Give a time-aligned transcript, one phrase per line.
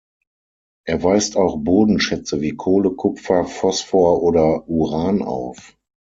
[0.87, 5.77] Er weist auch Bodenschätze wie Kohle, Kupfer, Phosphor oder Uran auf.